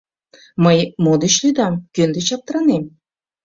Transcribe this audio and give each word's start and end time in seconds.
Мый 0.63 0.77
мо 1.03 1.13
деч 1.21 1.35
лӱдам, 1.43 1.73
кӧн 1.95 2.09
деч 2.15 2.27
аптыранем?.. 2.35 2.83